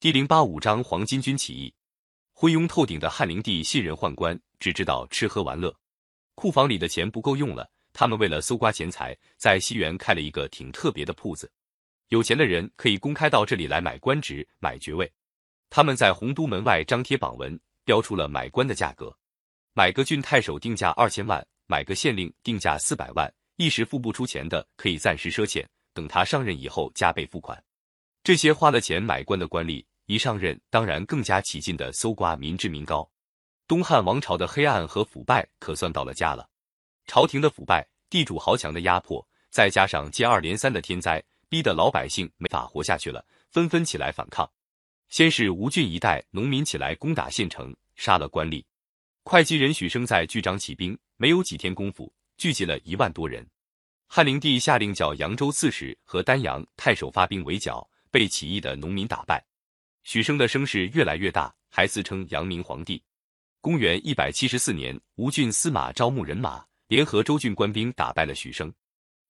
[0.00, 1.74] 第零八五章黄巾军起义。
[2.32, 5.76] 昏庸透顶的汉灵帝信任宦官，只知道吃喝玩乐，
[6.34, 7.70] 库房里的钱不够用了。
[7.92, 11.52] 他们为了搜刮钱财，在西园开了一个挺特别的铺子。
[12.08, 15.12] 有钱的人可以公开到这里来买官职、买爵位。
[15.68, 19.14] 他们在洪都门外张贴榜文，标出了买官的价格：
[19.74, 23.30] 买个郡太守定价二千万，买个县令定价四百万。
[23.56, 27.62] 一时付不出钱的，可以暂时赊欠，等他上任以后加倍付款。
[28.24, 29.84] 这些花了钱买官的官吏。
[30.10, 33.08] 一上任，当然更加起劲的搜刮民脂民膏。
[33.68, 36.50] 东汉王朝的黑暗和腐败可算到了家了。
[37.06, 44.50] 朝廷的腐败，地主豪强的压迫，再加上接二连三的天灾，逼得老百姓没法活下去了，纷纷起来反抗。
[45.10, 48.64] 先是吴郡一带农民起来攻打县城，杀了官吏。
[49.22, 53.48] 会稽人许生在巨章起兵，没有几天功夫，聚集了一万多人。
[54.08, 59.40] 汉灵帝下令叫扬州刺史和丹阳太守发兵围剿，被起义的农民打败。
[60.02, 63.02] 许生的声势越来越大，还自称阳明皇帝。
[63.60, 68.72] 公元一百七十四年，吴郡司马招募人马，联合州郡官兵打败了许生。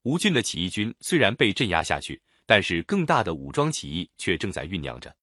[0.02, 5.14] 吴郡的起义军虽然被镇压下去，但是更大的武装起义却正在酝酿着。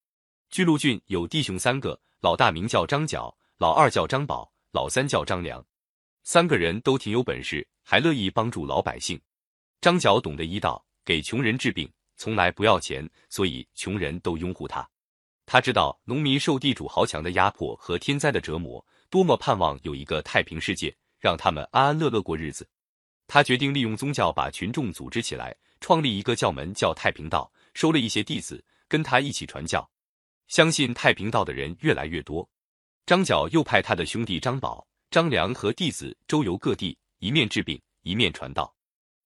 [0.49, 5.65] 巨鹿郡有弟兄三个，老大名叫张角，老二叫张宝，老三叫张良。
[6.23, 9.19] 三个人都挺有本事，还乐意帮助老百姓。
[9.79, 14.87] 张角懂得医道，给穷人治病，从来不要钱，所以穷人都拥护他。
[15.47, 22.67] 他知道农民受地主豪强的压迫和天灾的折磨，多么盼望有一个太平世界，让他们安安乐乐过日子。
[23.27, 29.89] 他决定利用宗教把群众组织起来，创立一个教门，叫太平道，收了一些弟子跟他一起传教。
[30.49, 32.47] 相信太平道的人越来越多。
[33.05, 38.75] 张角又派他的兄弟张宝、张良和弟子周游各地，一面治病，一面传道。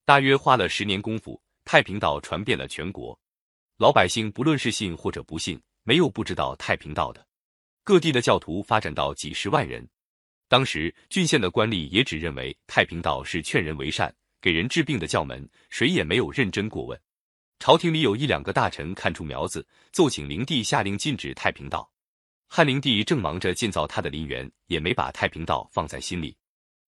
[0.05, 3.19] 大约花了十年功夫，太平道传遍了全国，
[3.77, 5.59] 老百姓不论是信或者不信。
[5.83, 7.25] 没有不知道太平道的，
[7.83, 9.87] 各地的教徒发展到几十万人。
[10.47, 16.99] 当时郡县的官吏也只认为太平道是劝人为善、给人治病的教门，谁也没有认真过问。
[17.59, 21.89] 朝廷里有一两个大臣看出苗子，奏请灵帝下令禁止太平道。
[22.47, 26.35] 汉灵帝正忙着建造他的陵园，也没把太平道放在心里。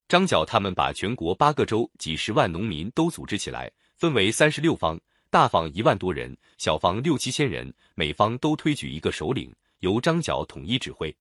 [0.09, 4.99] 张角他们把全国八个州几十万农民都组织起来，分为三十六方。
[5.33, 11.11] 大方一万多人，小方六七千人，每方都推举一个首领，由张角统一指挥。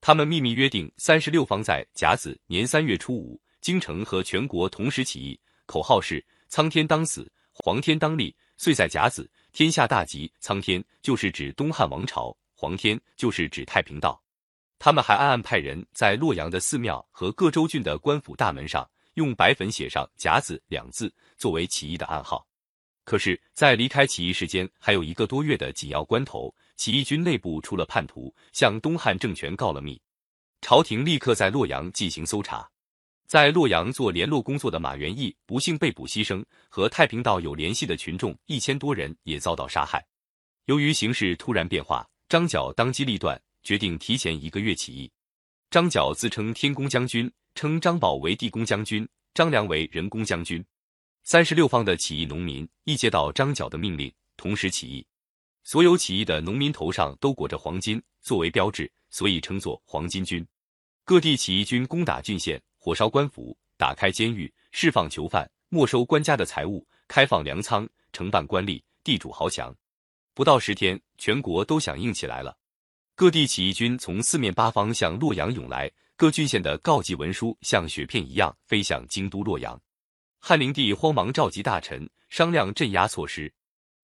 [0.00, 8.34] 他们秘密约定，三十六方在甲子年三月初五，京城和全国同时起义，口号是“苍天当死，黄天当立”。
[8.56, 10.32] 岁在甲子，天下大吉。
[10.40, 14.18] 苍天就是指东汉王朝，黄天就是指太平道。
[14.78, 18.90] 他们还暗暗派人在洛阳的寺庙和各州郡的官府大门上。
[19.20, 22.46] 用白粉写上“甲子”两字作为起义的暗号。
[23.04, 30.00] 可是，在离开起义时间还有一个多月的紧要关头，起义军内部出了叛徒，向东汉政权告了密。
[30.62, 32.66] 朝廷立刻在洛阳进行搜查。
[33.26, 40.02] 在洛阳做联络工作的马元义不幸被捕牺牲，和太平道有联系的群众一千多人也遭到杀害。
[40.64, 45.10] 由于形势突然变化，张角当机立断，决定提前一个月起义。
[45.70, 47.30] 张角自称天公将军。
[47.54, 50.64] 称张宝为地公将军，张良为人公将军。
[51.22, 55.06] 三十六方的起义农民一接到张角的命令，同时起义。
[55.62, 60.44] 所有起义的农民头上都裹着黄金作为标志，所以称作黄巾军。
[61.04, 69.74] 各地起义军攻打郡县，火烧官府，打开监狱，释放囚犯，没收官家的财物，开放粮仓，承办官吏、地主豪强。
[70.32, 72.56] 不到十天，全国都响应起来了。
[73.14, 75.90] 各地起义军从四面八方向洛阳涌来。
[76.20, 79.80] 各郡县的告急文书像雪片一样飞向京都洛阳，
[80.38, 83.50] 汉灵帝慌忙召集大臣商量镇压措施。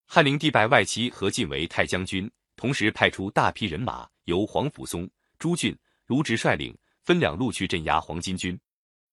[0.07, 5.07] 汉灵帝拜外戚何进为太将军，同时派出大批人马，由黄甫松、
[5.39, 8.59] 朱俊、卢植率领，分两路去镇压黄巾军。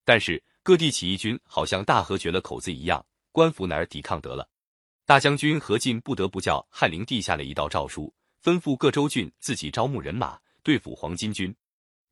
[0.06, 4.48] 但是各地起义军好像大河决了口子一样，官府哪儿抵抗得了？
[5.04, 8.10] 大将军何进不得不叫汉灵帝下了一道诏书，
[8.42, 11.54] 吩咐各州郡自己招募人马对付黄巾军。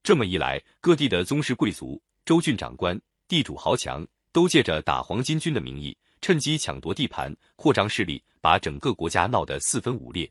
[0.03, 10.29] 这么一来，各地的宗室贵族、州郡长官、地主豪强都借着打黄巾军的名义，趁机抢夺地盘、扩张势力，把整个国家闹得四分五裂。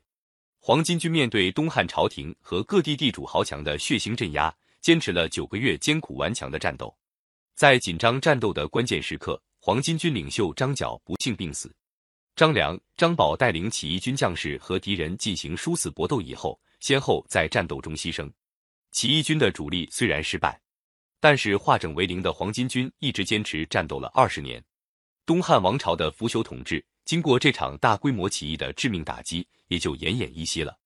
[0.60, 6.94] 黄巾军面对东汉朝廷和各地地主豪强的血腥镇压，坚持了九个月艰苦顽强的战斗。
[7.54, 11.74] 在紧张战斗的关键时刻，黄巾军领袖张角不幸病死，
[12.36, 18.30] 张良、张宝带领起义军将士和敌人进行殊死搏斗以后，先后在战斗中牺牲。
[18.92, 20.60] 起义军的主力虽然失败，
[21.18, 24.62] 但是化整为零的黄巾军一直坚持战斗了二十年。
[25.24, 30.76] 东汉王朝的腐朽统治经过这场大规模起义的致命打击，也就奄奄一息了。